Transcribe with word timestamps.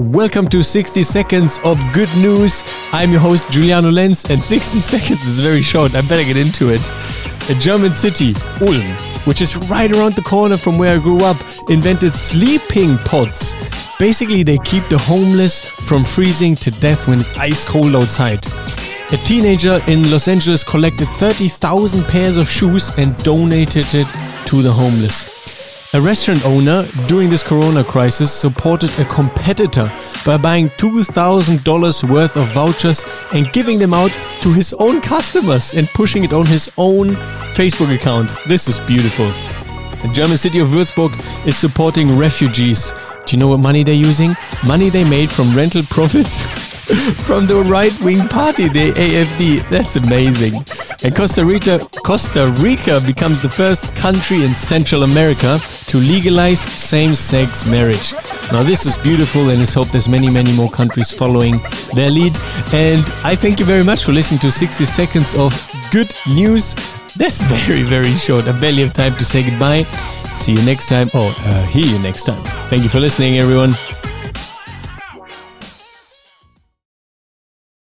Welcome 0.00 0.48
to 0.48 0.62
60 0.62 1.02
Seconds 1.02 1.58
of 1.62 1.78
Good 1.92 2.08
News. 2.16 2.62
I'm 2.90 3.10
your 3.10 3.20
host, 3.20 3.52
Giuliano 3.52 3.90
Lenz, 3.90 4.30
and 4.30 4.42
60 4.42 4.78
seconds 4.78 5.26
is 5.26 5.40
very 5.40 5.60
short. 5.60 5.94
I 5.94 6.00
better 6.00 6.24
get 6.24 6.38
into 6.38 6.70
it. 6.70 6.80
A 7.50 7.54
German 7.60 7.92
city, 7.92 8.34
Ulm, 8.62 8.96
which 9.26 9.42
is 9.42 9.58
right 9.68 9.92
around 9.92 10.14
the 10.14 10.22
corner 10.22 10.56
from 10.56 10.78
where 10.78 10.96
I 10.96 11.02
grew 11.02 11.22
up, 11.22 11.36
invented 11.68 12.14
sleeping 12.14 12.96
pods. 13.04 13.54
Basically, 13.98 14.42
they 14.42 14.56
keep 14.64 14.88
the 14.88 14.96
homeless 14.96 15.68
from 15.68 16.02
freezing 16.02 16.54
to 16.54 16.70
death 16.70 17.06
when 17.06 17.20
it's 17.20 17.34
ice 17.34 17.62
cold 17.62 17.94
outside. 17.94 18.46
A 19.12 19.18
teenager 19.18 19.80
in 19.86 20.10
Los 20.10 20.28
Angeles 20.28 20.64
collected 20.64 21.08
30,000 21.08 22.04
pairs 22.04 22.38
of 22.38 22.48
shoes 22.48 22.90
and 22.96 23.14
donated 23.18 23.84
it 23.92 24.06
to 24.46 24.62
the 24.62 24.72
homeless. 24.72 25.40
A 25.92 26.00
restaurant 26.00 26.46
owner 26.46 26.86
during 27.08 27.28
this 27.28 27.42
corona 27.42 27.82
crisis 27.82 28.30
supported 28.32 28.96
a 29.00 29.04
competitor 29.06 29.92
by 30.24 30.36
buying 30.36 30.70
$2,000 30.70 32.08
worth 32.08 32.36
of 32.36 32.46
vouchers 32.50 33.02
and 33.32 33.52
giving 33.52 33.76
them 33.76 33.92
out 33.92 34.12
to 34.42 34.52
his 34.52 34.72
own 34.74 35.00
customers 35.00 35.74
and 35.74 35.88
pushing 35.88 36.22
it 36.22 36.32
on 36.32 36.46
his 36.46 36.70
own 36.78 37.16
Facebook 37.56 37.92
account. 37.92 38.32
This 38.46 38.68
is 38.68 38.78
beautiful. 38.78 39.32
The 40.02 40.12
German 40.14 40.36
city 40.36 40.60
of 40.60 40.68
Würzburg 40.68 41.12
is 41.44 41.58
supporting 41.58 42.16
refugees. 42.16 42.94
Do 43.26 43.34
you 43.34 43.40
know 43.40 43.48
what 43.48 43.58
money 43.58 43.82
they're 43.82 43.92
using? 43.92 44.36
Money 44.64 44.90
they 44.90 45.02
made 45.02 45.28
from 45.28 45.56
rental 45.56 45.82
profits 45.90 46.40
from 47.26 47.48
the 47.48 47.62
right 47.62 47.92
wing 48.00 48.28
party, 48.28 48.68
the 48.68 48.92
AFD. 48.92 49.68
That's 49.70 49.96
amazing. 49.96 50.64
And 51.02 51.16
Costa 51.16 51.42
Rica, 51.42 51.78
Costa 52.04 52.52
Rica 52.58 53.00
becomes 53.06 53.40
the 53.40 53.48
first 53.48 53.96
country 53.96 54.44
in 54.44 54.48
Central 54.48 55.02
America 55.04 55.58
to 55.86 55.96
legalize 55.96 56.60
same 56.60 57.14
sex 57.14 57.66
marriage. 57.66 58.12
Now, 58.52 58.62
this 58.62 58.84
is 58.84 58.98
beautiful, 58.98 59.48
and 59.48 59.58
let's 59.60 59.72
hope 59.72 59.88
there's 59.88 60.08
many, 60.08 60.28
many 60.28 60.54
more 60.54 60.70
countries 60.70 61.10
following 61.10 61.58
their 61.94 62.10
lead. 62.10 62.36
And 62.74 63.00
I 63.24 63.34
thank 63.34 63.58
you 63.58 63.64
very 63.64 63.82
much 63.82 64.04
for 64.04 64.12
listening 64.12 64.40
to 64.40 64.52
60 64.52 64.84
seconds 64.84 65.34
of 65.34 65.54
good 65.90 66.12
news. 66.26 66.74
That's 67.16 67.40
very, 67.64 67.82
very 67.82 68.12
short. 68.12 68.46
I 68.46 68.60
barely 68.60 68.82
have 68.82 68.92
time 68.92 69.14
to 69.14 69.24
say 69.24 69.48
goodbye. 69.48 69.84
See 70.34 70.52
you 70.52 70.62
next 70.66 70.88
time, 70.90 71.08
or 71.14 71.32
uh, 71.34 71.66
hear 71.66 71.86
you 71.86 71.98
next 72.00 72.24
time. 72.24 72.42
Thank 72.68 72.82
you 72.82 72.90
for 72.90 73.00
listening, 73.00 73.38
everyone. 73.38 73.72